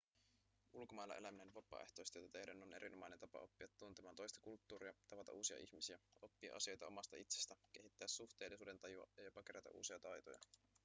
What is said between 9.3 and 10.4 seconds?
kerätä uusia taitoja